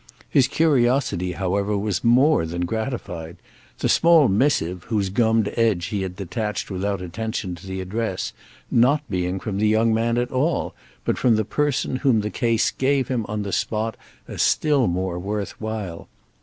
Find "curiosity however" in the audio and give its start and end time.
0.47-1.77